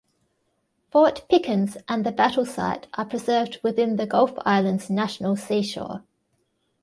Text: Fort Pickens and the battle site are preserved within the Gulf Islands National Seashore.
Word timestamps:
Fort 0.89 1.25
Pickens 1.29 1.77
and 1.87 2.03
the 2.03 2.11
battle 2.11 2.43
site 2.43 2.87
are 2.95 3.05
preserved 3.05 3.59
within 3.63 3.97
the 3.97 4.07
Gulf 4.07 4.33
Islands 4.47 4.89
National 4.89 5.35
Seashore. 5.35 6.03